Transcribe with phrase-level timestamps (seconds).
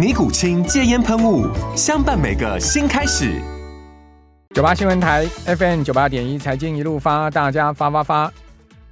[0.00, 1.46] 尼古清戒烟喷雾，
[1.76, 3.38] 相伴每个新开始。
[4.54, 8.32] 九八新闻台 FM 九八点一，财经一路发，大家发发发。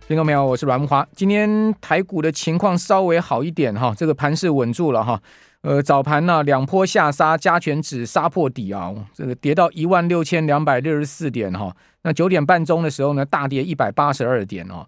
[0.06, 1.08] 听众朋友，我是阮木华。
[1.16, 5.18] 今天台股的情况稍微好一点哈，这个盘势稳住了哈。
[5.62, 11.74] 呃，早盘呢两波下杀，加权指杀破底啊，这个跌到一万六千两百六十四点哈。
[12.02, 14.86] 那九点半钟的时候呢，大跌一百八十二点哦。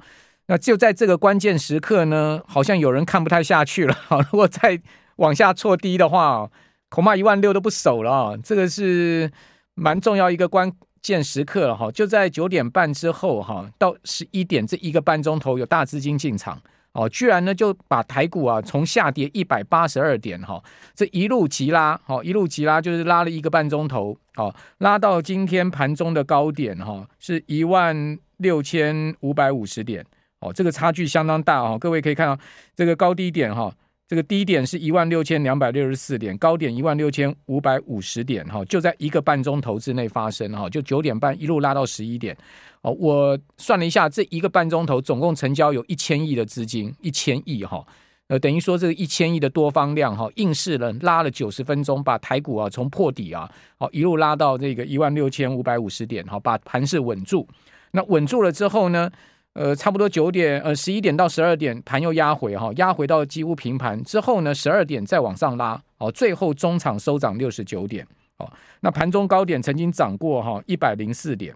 [0.48, 4.18] 那就在这个关键时刻呢，好像有人看不太下去了哈。
[4.30, 4.78] 如果在
[5.20, 6.50] 往下挫低的话，
[6.88, 8.38] 恐怕一万六都不守了！
[8.42, 9.30] 这个是
[9.74, 11.90] 蛮重要一个关键时刻了哈。
[11.92, 16.58] 就在九点半之后哈，到十一点这一个半钟头有大资金进场
[16.92, 20.62] 哦，居然呢就把台股啊从下跌一百八十二点哈，
[20.94, 30.02] 这一路急拉，好一路急拉就是拉了一个半钟头，哦拉到今天盘中的高点哈，是一万六千五百五十点
[30.40, 31.76] 哦，这个差距相当大哦。
[31.78, 32.42] 各位可以看到
[32.74, 33.70] 这个高低点哈。
[34.10, 42.36] 这个低点是一万六千两百六十四点，高点一万六千五百五十点，哈，就在一个半钟头之内发生，哈，就九点半一路拉到十一点，
[42.82, 47.86] 哦，我算了一下，这一个半钟头总共成交有一千亿的资金，一千亿，哈，
[48.26, 53.48] 呃，等于说这个一千亿的多方量，哈，硬是了拉了九十分钟，把台股啊从破底啊，
[53.78, 57.46] 好一路拉到这个一万六千五百五十点，哈，把盘势稳住。
[57.92, 59.08] 那稳住了之后呢？
[59.54, 68.06] 呃，差不多九点，呃，十一点到十二点，盘又压回哈，压回到几乎平盘之后呢，十二点再往上拉，哦，最后中场收涨六十九点，
[68.36, 68.48] 哦，
[68.80, 71.52] 那盘中高点曾经涨过哈一百零四点，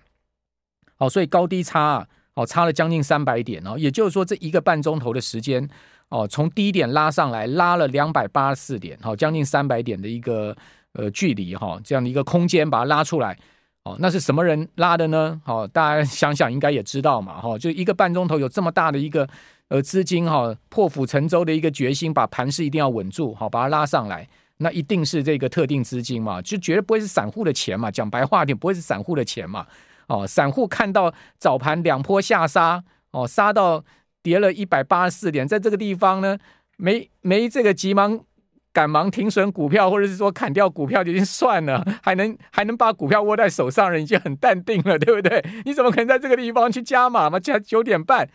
[0.97, 5.69] 好，所以高低差啊，哦，差了将近三百点哦，也就是说这一个半钟头的时间，
[6.09, 10.55] 哦，从低点拉上来，拉了两百八十四点，好，将近三百点的一个
[10.95, 13.39] 呃距离哈，这样的一个空间把它拉出来。
[13.85, 15.39] 哦，那是什么人拉的呢？
[15.45, 19.29] 好，大家想想应该也知道嘛，哈，就一个半钟头有这么大的一个
[19.69, 29.67] 呃资金哈，破釜沉舟的一个决心，把盘势一定要稳住，好，把它拉上来，那一定是这个特定资金嘛，就绝对不会是散户的钱嘛，讲白话点，不会是散户的钱嘛，
[30.09, 33.85] 哦，散户看到早盘两波下杀，哦，杀到
[34.23, 36.39] 跌了一百八十四点，在这个地方呢，
[36.79, 38.25] 没没这个急忙。
[38.75, 45.43] 赶忙停损股票，或者是说砍掉股票就已经算了， 还能还能把股票握在手上，人已经很淡定了，对不对？
[45.65, 47.39] 你怎么可能在这个地方去加码嘛？
[47.39, 48.29] 加九点半，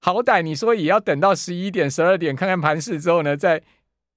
[0.00, 3.60] 好歹你说也要等到十一点、十二点看看盘势之后呢，再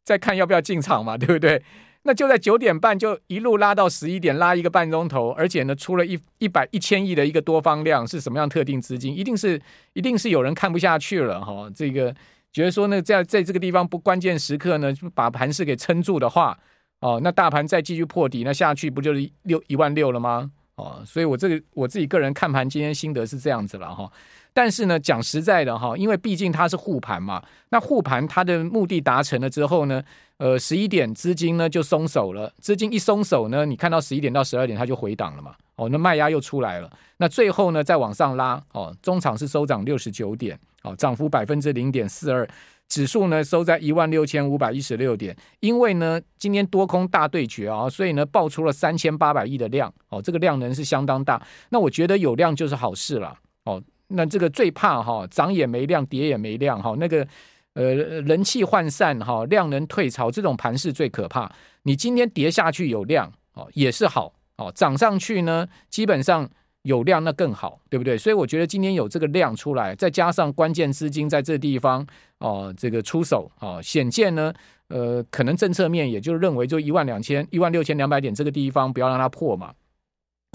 [0.05, 1.63] 再看要不要进场嘛，对不对？
[2.03, 9.17] 那就在九点半就一路拉到十一点，拉一个半钟头，而且呢，出了一一百一千亿的一个多方量，是什么样特定资金？
[9.17, 9.59] 一定是
[9.93, 12.13] 一定是有人看不下去了哈，这个。
[12.53, 16.57] 觉得说那，在在这个地方不关键时刻呢，把盘势给撑住的话，
[16.99, 20.51] 哦，那大盘再继续破底，那下去不就是六一万六了吗？
[20.75, 24.11] 哦，所以我这个我自己个人看盘今天心得是这样子了哈。
[24.53, 30.03] 但是呢，讲实在的哈，因为毕竟它是护盘嘛，那护盘它的目的达成了之后呢，
[30.37, 40.59] 呃，十一点资金呢就松手了，资金一松手呢，你看到十一点到十二点它就回档了嘛，哦，那卖压又出来了，那最后呢再往上拉，哦，中场是收涨六十九点。
[40.83, 42.45] 哦，涨幅百分之零点四二，
[42.87, 45.35] 指数呢收在一万六千五百一十六点。
[45.59, 49.91] 因为呢，今天多空大对决啊，所以呢，爆出了三千八百亿的量。
[50.09, 51.41] 哦，这个量能是相当大。
[51.69, 53.35] 那我觉得有量就是好事了。
[53.65, 56.81] 哦，那这个最怕哈，涨也没量，跌也没量。
[56.81, 57.27] 哈，那个
[57.73, 61.51] 呃，人气涣散哈，量能退潮，这种盘势最可怕。
[61.83, 64.33] 你今天跌下去有量，哦，也是好。
[64.57, 66.49] 哦，涨上去呢，基本上。
[66.83, 68.17] 有量那更好，对不对？
[68.17, 72.05] 所以我觉得今天有这个量出来，再加上关键资金在这地方
[72.39, 74.53] 哦、这个出手哦，显见呢，
[74.89, 79.73] 呃，可能政策面也就认为就一万两千、一万六千两百点这个地方不要让它破嘛，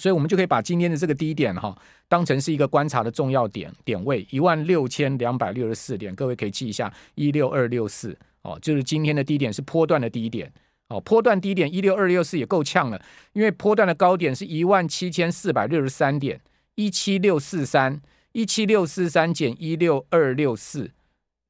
[0.03, 1.75] 所以我们就可以把今天的这个低点哈、
[2.09, 10.53] 当成是一个观察的重要点点位，一万六千两百六十四点，各位可以记一下，一六二六四哦，就是今天的低点是波段的低点
[10.89, 12.99] 哦，波段低点一六二六四也够呛了，
[13.35, 16.41] 因为波段的高点是一万七千四百六十三点，
[16.77, 18.01] 一七六四三，
[18.33, 20.91] 一七六四三减一六二六四，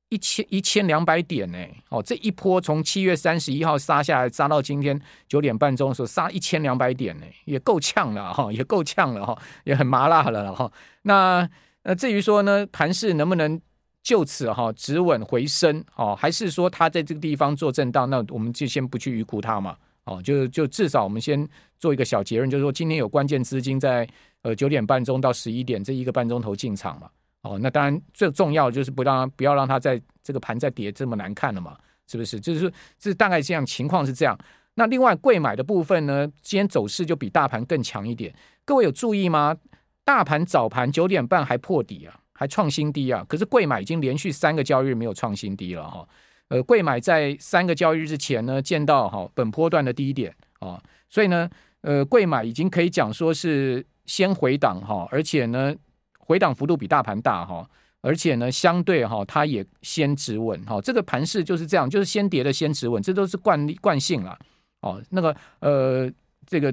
[0.09, 1.59] 一千一千两百点呢。
[1.89, 10.73] 哦，这一波从七月三十一号杀下来，杀到今天九点半钟的时候，杀一千两百点呢，也够呛了哈，也够呛了哈，也很麻辣了哈。
[11.03, 11.49] 那
[11.85, 13.61] 那至于说呢，盘势能不能？
[14.09, 18.09] 就此哈止稳回升哦，还是说它在这个地方做震荡？
[18.09, 21.47] 那我们就先不去预估它嘛，哦，就就至少我们先
[21.79, 24.09] 做一个小结论，就是说今天有关键资金在
[24.41, 27.11] 呃九点半钟到十一点这一个半钟头进场嘛，
[27.43, 31.77] 哦，那当然最重要就是不让不要让它在这个盘再跌这么难看了嘛，
[32.07, 32.41] 是不是？
[32.41, 34.39] 就是这大概这样情况是这样。
[34.77, 38.35] 那另外贵买的部分呢，今天走势就比大盘更强一点，
[38.65, 39.55] 各位有注意吗？
[40.03, 42.19] 大盘早盘九点半还破底啊。
[42.39, 43.27] 还创新低啊！
[43.29, 46.09] 可是贵买已经连续三个交易日没有创新低了哈。
[46.47, 51.51] 呃，贵买在三个交易日之前呢，见到哈本波段的低点啊，所以呢，
[51.81, 55.75] 呃，贵买已经可以讲说是先回档哈，而且呢，
[56.21, 57.69] 回档幅度比大盘大哈，
[58.03, 60.81] 而且呢，相对哈，它也先止稳哈。
[60.81, 64.39] 这个盘势就是这样，就是先跌的先止稳，这都是惯例惯性了
[64.83, 65.03] 哦。
[65.11, 66.09] 那个呃，
[66.47, 66.73] 这个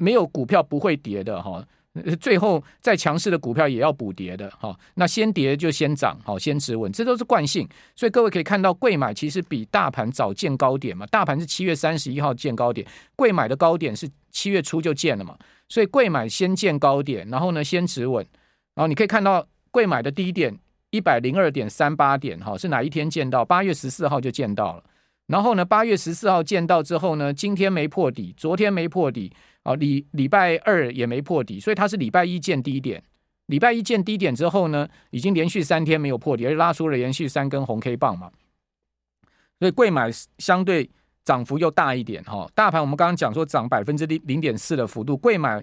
[0.00, 1.64] 没有股票不会跌的哈。
[2.20, 7.68] 最后再强势的股票也要补跌的哈，那先跌就先涨，好先止稳，这都是惯性。
[7.96, 12.86] 所以各位可以看到，贵买其实比大盘早见高点嘛，大盘是七月三十一号见高点，
[13.16, 15.36] 贵买的高点是七月初就见了嘛，
[15.68, 18.24] 所以贵买先见高点，然后呢先止稳，
[18.76, 20.56] 然后你可以看到贵买的低点
[20.90, 23.44] 一百零二点三八点哈，是哪一天见到？
[23.44, 24.84] 八月十四号就见到了，
[25.26, 29.32] 然后呢八月十四号见到之后呢，今天没破底，昨天没破底。
[29.64, 33.02] 哦，礼礼拜二也没破底，所以它是礼拜一见低点。
[33.46, 38.30] 礼拜一见低点之后呢，已经连续三天没有破底，而拉出了连续三根红 K 棒嘛。
[39.58, 40.88] 所以贵买相对
[41.24, 42.48] 涨幅又大一点哈。
[42.54, 45.62] 大盘我们刚刚讲说涨百分之零零点四的幅度，贵买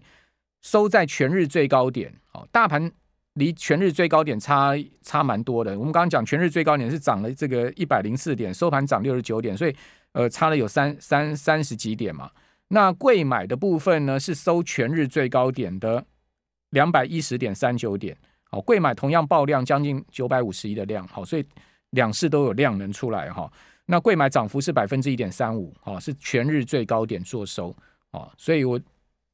[0.62, 2.14] 收在全日最高点。
[2.34, 2.92] 哦，大盘
[3.34, 5.72] 离全日最高点差差蛮多的。
[5.80, 9.76] 我们刚刚讲全日最高点是涨了这个一百零四点，收盘涨六十九点，所以
[10.12, 12.30] 呃差了有三三三十几点嘛。
[12.70, 16.04] 那贵买的部分呢，是收全日最高点的
[16.72, 18.18] 两百一十点三九点，
[18.52, 21.46] 好，贵买同样爆量将近九百五十亿的量，好，所以
[21.92, 23.50] 两市都有量能出来哈。
[23.86, 27.74] 那贵买涨幅是百分之一点三五，好，是全日最高点做收，
[28.12, 28.78] 啊，所以我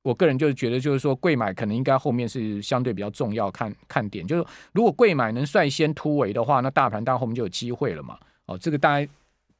[0.03, 8.15] 我个人就是觉得，就是说贵买可能应该后面是相对比较重要看看点，就是如果贵买能率先突围的话，那大盘当然后面就有机会了嘛，
[8.45, 9.09] 哦，这个大概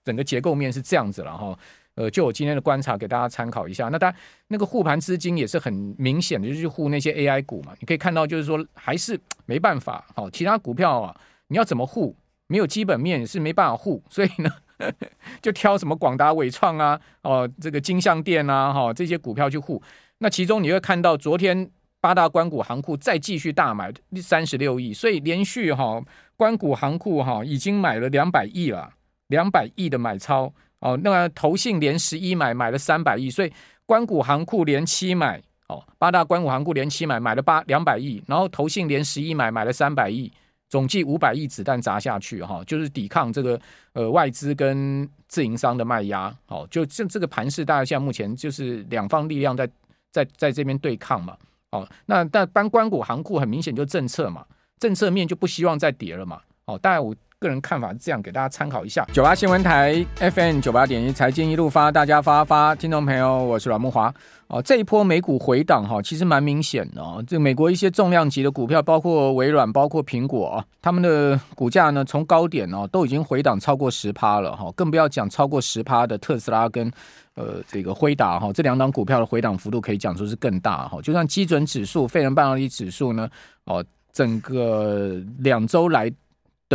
[0.04, 1.58] 整个结构面是这样子了哈。
[1.96, 3.88] 呃，就我今天的观察，给大家参考一下。
[3.90, 7.74] 那当然，那个护盘资金也是很明显的，就是护那些 AI 股嘛。
[7.80, 10.04] 你可以看到，就是说还是没办法。
[10.16, 11.16] 好，其他股票啊，
[11.50, 12.16] 你要怎么护？
[12.48, 14.04] 没有基本面是没办法护。
[14.10, 14.50] 所以呢，
[15.40, 19.80] 就挑什么广达、伟创啊，哦，这个金像电啊，哈，这些股票去护。
[20.18, 21.70] 那其中你会看到，昨天
[22.02, 26.02] 八大关股行库再继续大买三十六亿，所以连续哈，
[26.36, 28.90] 关股行库哈已经买了两百亿了，
[29.28, 30.52] 两百亿的买超。
[30.84, 33.52] 哦，那个投信连十一买买了三百亿，所以
[33.86, 40.30] 官股行库连七买，哦，八大官股行库连七买买了八两百亿，然后投信连十一买买了三百亿，
[40.68, 43.58] 总计五百亿子弹砸下去，哈、哦，就是抵抗这个
[43.94, 49.66] 呃外资跟自营商的卖压，哦，就这这个盘势，大家现在目前就是两方力量在
[50.12, 51.38] 在在这边对抗嘛，
[51.72, 54.46] 哦，那但搬官股行库很明显就政策嘛，
[54.80, 57.16] 政策面就不希望再跌了嘛，哦，大概我。
[57.44, 59.06] 个人看法是这样，给大家参考一下。
[59.12, 64.12] 九八新闻台 FM 九八点一财经一路发，大家发发，听众朋友，我是阮慕驊。
[64.48, 67.22] 哦，这一波美股回档哈，其实蛮明显的哦。
[67.28, 76.90] 这美国一些重量级的股票，包括微软、包括苹果，他们的股价呢，从高点哦都已经回档超过十趴了哈，更不要讲超过十趴的特斯拉跟
[77.36, 81.02] 呃这个辉达哈，这两档股票的回档幅度可以讲说是更大哈。
[81.02, 83.28] 就算基准指数、费城半导体指数呢，
[83.66, 83.84] 哦，
[84.14, 86.12] 整个两周来。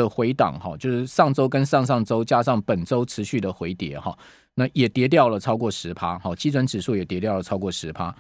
[0.01, 4.17] 的回档哈，就是上周跟上上周加上本周持续的回跌哈，
[4.55, 8.15] 那也跌掉了超过十趴，好，基准指数也跌掉了超过十趴。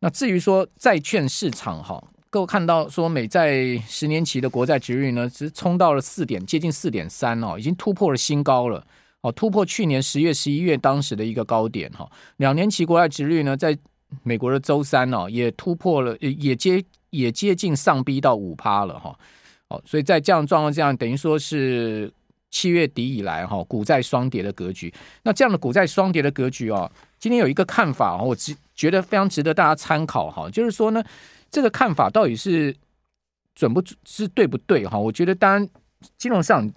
[0.00, 8.84] 那至于说债券市场哈，各位看到说美债十年期的国债殖率呢，只冲到了四点，接近四点三哦，已经突破了新高了，
[9.20, 12.10] 哦，突破去年十月、十一月当时的一个高点哈。
[12.38, 13.78] 两年期国债殖率呢，在
[14.22, 19.16] 美国的周三哦，也突破了，也接也接近上逼到五趴了哈。
[19.84, 22.12] 所以在这样状况，这样等于说是
[22.50, 24.92] 七月底以来哈，股债双跌的格局。
[25.22, 30.50] 那这样的股债双跌的格局啊，今天有一个看法，我只觉得非常值得大家参考哈。
[30.50, 31.02] 就是说呢，
[31.50, 32.74] 这个看法到底是
[33.54, 34.98] 准不准，是对不对哈？
[34.98, 35.68] 我觉得当然
[36.18, 36.70] 金融上，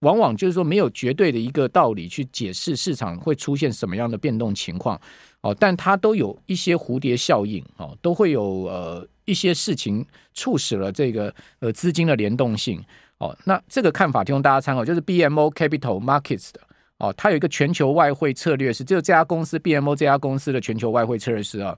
[0.00, 5.00] 往往就是说没有绝对的一个道理去解释市场会出现什么样的变动情况
[5.40, 12.82] 哦，但它都有一些蝴蝶效应哦，都会有呃一些事情促使了这个呃资金的联动性
[13.18, 13.36] 哦。
[13.44, 16.60] 那这个看法提供大家参考，就是 BMO Capital Markets 的
[16.98, 21.76] 哦，它有一个全球外汇策略师，只有这家公司 BMO 这家公司的全球外汇策略师啊，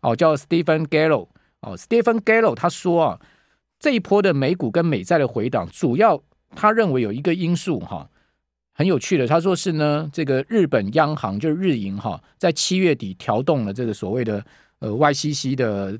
[0.00, 1.28] 哦叫 Stephen Gallo
[1.60, 3.20] 哦，Stephen Gallo 他说啊，
[3.78, 6.22] 这一波的美股跟美债的回档主要。
[6.56, 8.08] 他认为有一个因素哈，
[8.72, 14.42] 很有趣的，他说是呢，这个日本央行就是日银哈，在七月底调动了这个所谓的
[14.78, 15.98] 呃 YCC 的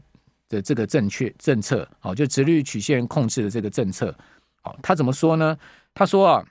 [0.49, 4.15] 的这个正确政策，好，就直率曲线控制的这个政策，
[4.63, 5.57] 好，他怎么说呢？
[5.95, 6.45] 他说啊，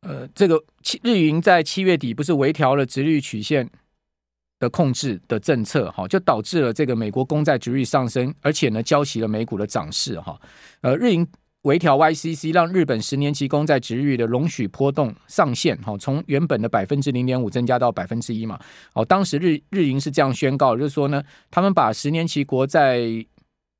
[0.00, 0.62] 呃，这个
[1.02, 3.68] 日银在七月底不是微调了直率曲线
[4.58, 10.40] 的控制的政策，哈，就导致了这个美国公债殖利率上升，而且呢，交齐了美股的涨势，哈，
[10.82, 11.26] 呃，日银。
[11.62, 18.58] 微调 YCC 让日本十年期公债殖利率的容许波动上限，哈，从原本的百分之零点五增加到百分之一嘛。
[18.94, 23.00] 哦，当时日日银是这样宣告，就是说呢，他们把十年期国债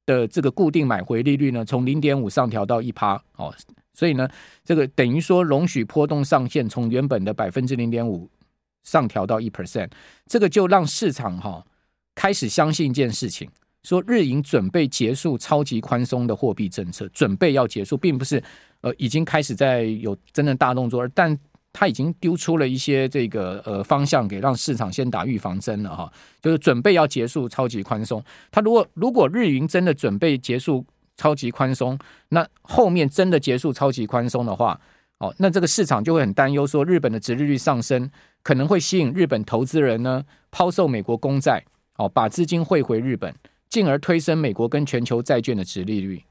[0.06, 3.20] 的这个固定买回利率呢，从零点五上调到一趴。
[3.36, 3.52] 哦，
[3.92, 4.28] 所以呢，
[4.64, 8.30] 这个等于说容许波动上限从原本的百分之零点五
[8.84, 9.90] 上调到一 percent，
[10.26, 11.66] 这个就让市场哈
[12.14, 13.50] 开始相信一件事情。
[13.82, 18.42] 说日银准备结束超级宽松的货币政策，准备要结束，并不是
[18.80, 21.36] 呃已经开始在有真正大动作，但
[21.72, 28.22] 他已经丢出了一些这个呃方向，给让市场先打预防针了哈，就是准备要结束超级宽松。
[28.50, 30.84] 他如果如果日银真的准备结束
[31.16, 31.98] 超级宽松，
[32.28, 34.78] 那后面真的结束超级宽松的话，
[35.18, 38.10] 哦，那这个市场就会很担忧，说日本的殖利率上升
[38.42, 41.64] 可能会吸引日本投资人呢抛售美国公债，
[41.96, 43.34] 哦，把资金汇回日本。
[43.72, 46.22] 进而推升美国跟全球债券的殖利率。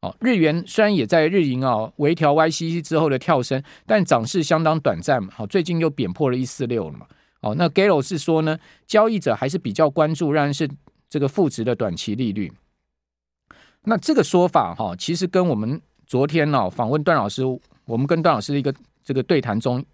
[0.00, 5.32] 哦，日元虽然也在日银啊微调 YCC 之后的跳升，但涨势相当短暂嘛。
[5.32, 7.06] 好，最近又贬破了一四六了嘛。
[7.40, 10.68] 哦，那 Gallo 是说呢，交易者还是比较关注，仍然是
[11.08, 12.52] 这个负值的短期利率。
[13.84, 17.44] 那这个说法哈，其实跟我们昨天呢访问段老师，
[17.84, 18.74] 我们跟段老师的一个
[19.04, 19.84] 这个对谈中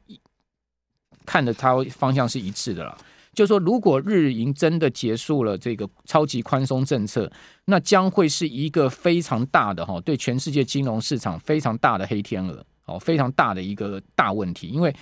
[1.26, 2.96] 看的他方向是一致的了。
[3.34, 7.30] 就说，如果日银真的结束了这个超级宽松政策，
[7.66, 14.94] 那将会是一个非常大的哈，对全世界金融市场非常大的黑天鹅哦，非常大的一个大问题，因为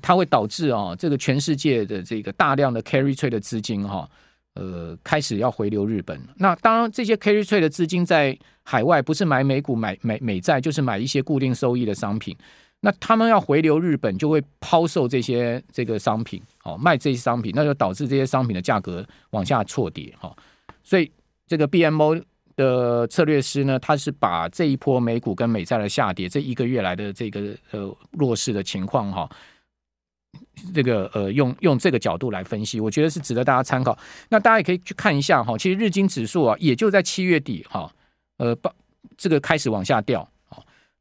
[0.00, 4.08] 它会导致啊，这个全世界的这个大量的 carry trade 的资金哈，
[4.54, 6.20] 呃，开始要回流日本。
[6.36, 12.36] 那当然，这些 carry trade 的资金在海外不是买美股、买美美债，就是买一些固定收益的商品。
[12.82, 20.34] 那他们要回流日本，就会抛售这些这个商品，哦，卖这些商品，那就导致这些商品的价格往下挫跌，哈。
[20.82, 21.10] 所以
[21.46, 22.22] 这个 BMO
[22.56, 29.28] 的策略师呢，他是把这一波美股跟美债的下跌，这一个月来的这个呃弱势的情况，哈，
[30.74, 33.96] 这个呃用用这个角度来分析，我觉得是值得大家参考。
[34.28, 37.90] 那大家也可以去看一下，哈，其实日经指数啊，也就在七月底，哈，
[38.36, 38.70] 呃，把
[39.16, 40.28] 这个开始往下掉。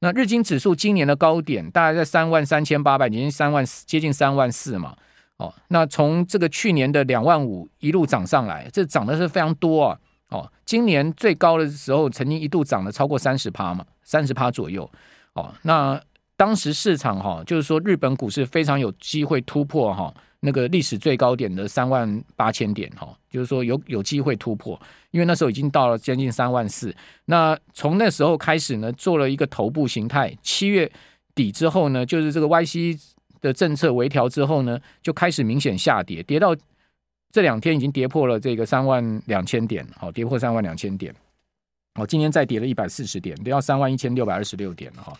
[0.01, 4.95] 那日经指数今年的高点大概在三万三千八百，接近三万四，接近三万四嘛。
[5.39, 9.99] 哦，那从这个去年的两万五一路涨上来，这涨的是非常多啊。
[10.29, 14.89] 哦，今年最高的时候曾经一度涨了超过三十趴嘛，三十趴左右。
[15.33, 15.99] 哦，那
[16.37, 20.13] 当时市场哈，就是说日本股市非常有机会突破哈。
[20.41, 24.79] 那个历史最高点的三万八千点哈，就是说有有机会突破，
[25.11, 26.95] 因为那时候已经到了将近三万四。
[27.25, 30.33] 那从那时候开始呢，做了一个头部形态。
[30.41, 30.89] 七月
[31.35, 32.97] 底之后呢，就是这个 YC
[33.41, 36.55] 的政策微调之后呢，就开始明显下跌，跌到
[37.31, 41.13] 这两天已经跌破了这个三万两千点，好，跌破三万两千点。
[41.95, 45.13] 好，今天再跌了一百四十点，跌到三万一千六百二十六点了哈。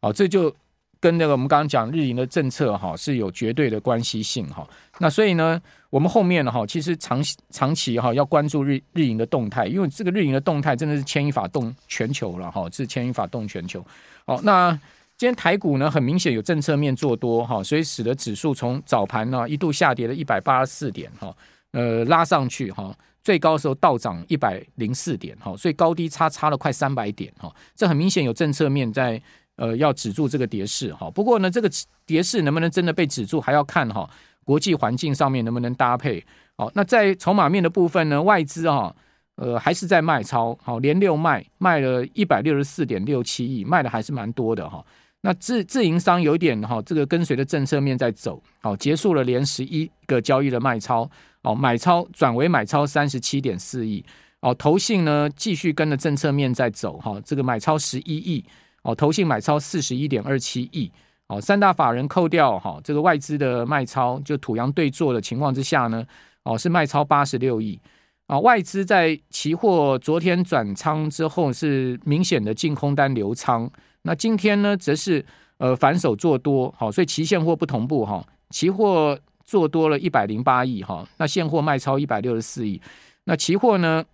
[0.00, 0.54] 好，这就。
[1.02, 5.58] 跟那个我们刚刚讲日银的政策哈是有绝对的关系性哈，那所以呢，
[5.88, 13.82] 我们后面哈其实长长期哈要关注日日银的动态，因为这个日银的动态真的是牵一发动全球了哈，是牵一发动全球。
[14.26, 14.78] 好，那
[15.20, 21.36] 今天台股呢很明显有政策面做多哈，所以使得指数从早盘呢一度下跌了一百八十四点哈，
[21.72, 29.20] 呃拉上去哈，最高时候倒涨一百零四点哈，所以高低差差了快三百点哈，这很明显有政策面在。
[29.56, 31.10] 呃，要止住这个跌势哈。
[31.10, 31.70] 不过呢，这个
[32.06, 34.08] 跌势能不能真的被止住，还要看哈
[34.42, 36.24] 国际环境上面能不能搭配。
[36.56, 38.96] 好，那在筹码面的部分呢，外资哈
[39.34, 44.82] 呃还是在卖超，好连六卖，卖了一百六十四点六七亿，卖的还是蛮多的哈。
[45.22, 51.10] 那自自营商有点哈，这个跟随着政策面在走，好结束了连十一个交易的卖超，
[51.42, 54.04] 哦买超转为买超三十七点四亿，
[54.40, 58.44] 哦投信呢继续跟着政策面在走哈，这个买超十一亿。
[58.82, 60.90] 哦，投信买超四十一点二七亿，
[61.26, 66.02] 哦，三大法人扣掉哈、哦、这个外资的卖超，就土洋对做的情况之下呢，
[66.44, 67.78] 哦是卖超八十六亿
[68.26, 73.70] 啊，外资在期货昨天转仓之后是明显的净空单留仓，
[74.02, 75.24] 那今天呢则是
[75.58, 82.80] 呃反手做多，好、哦，所以期现货不同步哈、哦，期货做多了一百零八亿哈，那现货卖超一百六十四亿，
[83.24, 84.04] 那期货呢？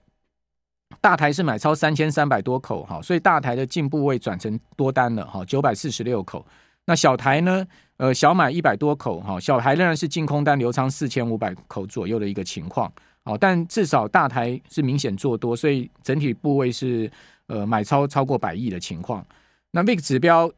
[1.01, 6.47] 大台是买超三千三百多口哈，所以大台的进部位转成多单了哈，九百四十六口。
[6.85, 7.67] 那小台呢？
[7.97, 12.91] 呃，小买一百多口哈，小台仍然是净空单留仓四千五百口左右的一个情况。
[13.25, 17.11] 好，但至少大台是明显做多，所以整体部位是
[17.49, 19.27] 呃买超超过百亿的情况。
[19.77, 20.51] 那 VIX 指标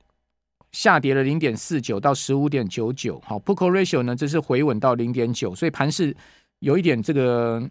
[0.71, 6.17] 下跌了零点四九到十五点九九，好 p u c o ratio 呢这是回稳到零点九，所以盘势
[6.61, 7.69] 有一点这个。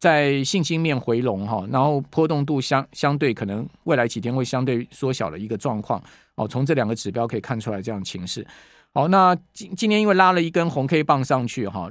[0.00, 6.00] 在信心面回笼哈，然后波动度相相对可能未来几天会相对缩小的一个状况
[6.36, 8.46] 哦，从这两个指标可以看出来这样情势。
[8.94, 11.90] 好，那今今天因为拉了一根红 K 棒上去哈，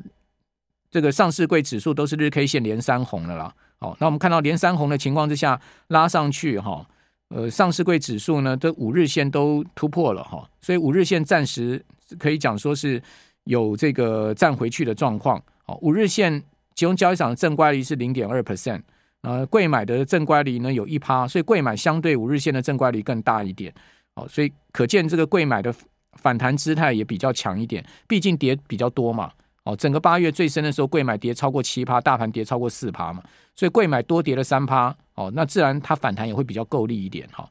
[0.90, 3.54] 这个上市柜指数都是日 K 线连三红的啦。
[3.78, 5.60] 好，那我们看到连三红的情况之下
[5.90, 6.88] 拉上去哈，
[7.30, 11.84] 呃，上市柜指数呢这五日线都突破了哈，所以五日线暂时
[12.18, 13.02] 可以讲说是
[13.44, 15.42] 有这个站回去的状况。
[15.66, 16.44] 好，五日线。
[16.76, 18.80] 其中交易场的正乖离是零点二 percent，
[19.24, 23.74] 呃，贵买的正乖离呢有一趴，所以贵买相对五日线的正乖离更大一点，
[24.14, 25.74] 哦，所以可见这个贵买的
[26.22, 29.32] 反弹姿态也比较强一点，毕竟跌比较多嘛，
[29.64, 33.24] 哦，整个八月最深的时候贵买跌超过七趴，大盘跌超过四趴嘛，
[33.56, 37.46] 所以贵买多跌了三趴，哦，那自然它反弹也会比较够力一点哈。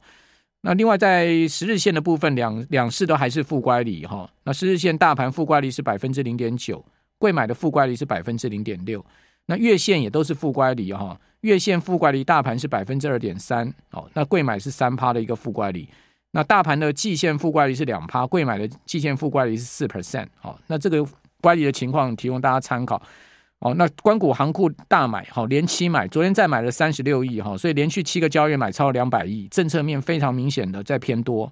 [0.61, 6.83] 那另外在十日线的部分，两两市都还是负乖离哈，那十日线大盘负乖离是百分之零点九。
[7.19, 9.03] 柜买的负乖离是百分之零点六，
[9.47, 15.89] 那月线也都是负乖离哈，月线负乖离大盘是百分之二点三，哦，那柜买是三趴的一个负乖离，
[16.29, 21.03] 那大盘的季线负乖离是两趴，柜买的季线负乖离是四 percent，哦，那这个
[21.41, 23.01] 乖离的情况提供大家参考，
[23.59, 31.51] 哦，那官股行库大买，好，连七买，昨天再买了三十六亿哈，所以连续七个交易买超两百亿，政策面非常明显的在偏多。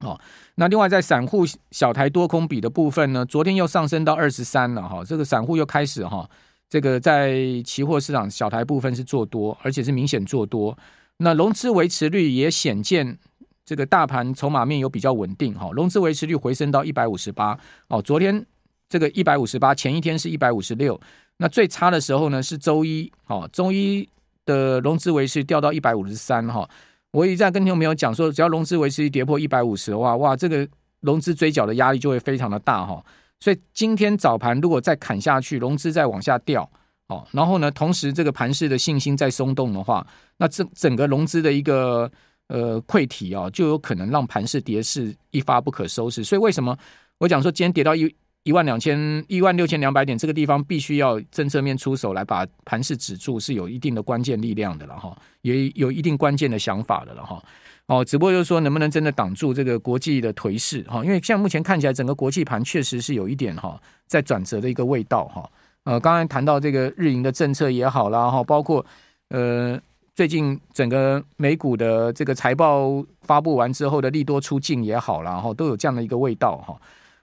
[0.00, 0.18] 哦，
[0.54, 6.28] 那另外在散户小台多空比的部分呢，昨天又上升到二十三了哈，这个散户又开始哈，
[6.68, 10.76] 这个在期货市场小台部分是做多，而且是明显做多。
[11.18, 13.18] 那融资维持率也显见
[13.64, 17.56] 这个大盘筹码面有比较稳定哈，融资维持率回升到一百五十八
[17.88, 18.44] 哦，昨天
[18.92, 21.00] 这个一百五十八，前一天是一百五十六，
[21.38, 24.06] 那最差的时候呢是周一哦，周一
[24.44, 26.68] 的融资维持掉到一百五十三哈。
[27.10, 30.68] 我一再跟听众朋友讲说，只要融资维持跌破一百五十的话，哇，这个
[31.00, 33.02] 融资追缴的压力就会非常的大哈。
[33.40, 36.70] 所以今天早盘如果再砍下去，融资再往下掉，
[37.08, 42.10] 哦，然后呢，同时这个盘势的信心再松动的话，那整整个融资的一个
[42.48, 46.22] 呃溃体啊，就有可能让盘势跌势一发不可收拾。
[46.22, 46.76] 所以为什么
[47.16, 48.14] 我讲说今天跌到一？
[48.44, 57.42] 一万两千一万六千两百点，这个地方必须要政策面出手来把盘势止住，是有一定的关键力量的了哈，也有一定关键的想法的了哈。
[57.86, 61.04] 哦，只不过就是说，能不能真的挡住这个国际的颓势哈？
[61.04, 65.48] 因为像目前看起来，整个国际盘确实是有一点哈，在转折的一个味道哈。
[65.84, 68.84] 呃，刚才谈到这个日银的政策也好啦哈，包括
[69.30, 69.78] 呃
[70.14, 76.80] 最近整个美股的这个财报发布完之后的利多出尽也好啦哈，都有这样的一个味道哈。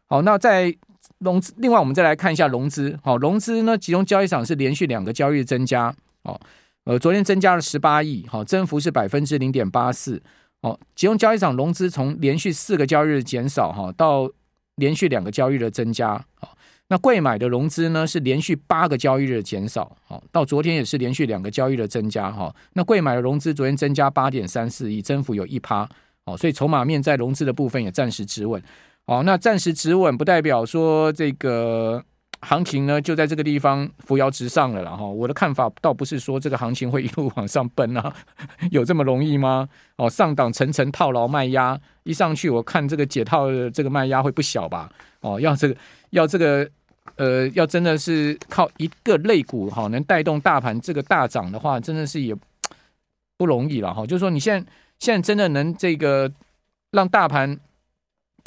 [0.07, 0.75] 好，那在
[1.19, 2.97] 融资，另外我们再来看一下融资。
[3.03, 5.93] 好，融资呢，集中交易场是连续两个交易日增加。
[6.23, 6.39] 哦，
[6.85, 10.21] 呃，昨天增加了十八亿，好，增幅是百分之零点八四。
[10.61, 14.29] 哦，集中交易场融资从连续四个交易日减少哈，到
[14.75, 16.21] 连续两个交易日增加。
[16.35, 19.95] 好，那贵买的融资呢是连续八个交易日减少。
[20.07, 22.31] 哦，到昨天也是连续两个交易日增加。
[22.31, 25.87] 哈，那贵买的融资昨天增加八点三四亿，增幅有一趴。
[26.25, 28.61] 哦，所以筹码面在融资的部分也暂时止稳。
[29.05, 32.03] 哦，那暂时止稳不代表说这个
[32.41, 35.03] 行情呢就在这个地方扶摇直上了了哈。
[35.03, 38.13] 我的看法倒不是说这个行情会一路往上奔啊，
[38.69, 39.67] 有这么容易吗？
[39.95, 44.87] 哦，上档层层套牢卖压一上去，我看这个解套的这个卖压会不小吧？
[45.21, 45.75] 哦，要这个
[46.11, 46.69] 要这个
[47.15, 52.35] 呃，要真的是靠一个类股哈能带动大盘这个大涨的话，真的是也
[53.37, 54.05] 不容易了哈。
[54.05, 56.31] 就是说你现在现在真的能这个
[56.91, 57.59] 让大盘。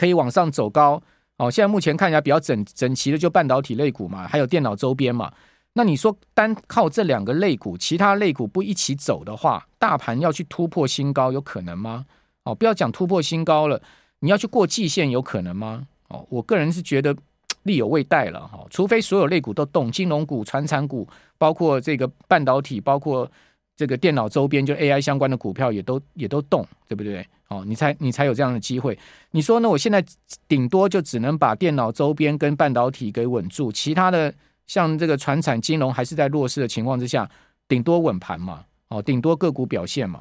[0.02, 1.00] 可以往上走高，
[1.36, 5.32] 哦，现在目前看起来比较整整齐的就半导体类股嘛，还有电脑周边嘛。
[5.74, 12.04] 那你说单靠这两个类股，其他类股不一起走的话，大盘要去突破新高有可能吗？
[12.42, 13.80] 哦，不要讲突破新高了，
[14.18, 15.86] 你要去过季线有可能吗？
[16.08, 17.16] 哦，我个人是觉得
[17.62, 23.30] 力有未逮了哈，除非所有类股都动，金融股、传产股，包括这个半导体，包括
[23.76, 27.26] 这个电脑周边就 AI 相关的股票也都也都动，对不对？
[27.48, 28.98] 哦，你才你才有这样的机会。
[29.30, 29.68] 你说呢？
[29.68, 30.04] 我现在
[30.46, 34.32] 顶多就只能把电脑周边跟半导体给稳住，其他的
[34.66, 37.28] 像这个传产金融还是在弱势的情况之下，
[37.66, 40.20] 顶多稳盘嘛，哦，顶多个股表现嘛。